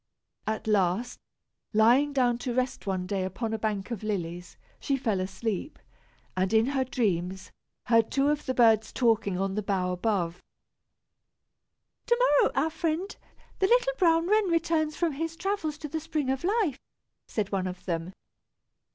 [0.47, 1.19] At last,
[1.73, 5.77] lying down to rest one day upon a bank of lilies, she fell asleep,
[6.35, 7.51] and in her dreams,
[7.85, 10.41] heard two of the birds talking on the bough above.
[12.07, 13.15] "To morrow, our friend,
[13.59, 16.79] the little brown wren returns from his travels to the Spring of Life,"
[17.27, 18.11] said one of them.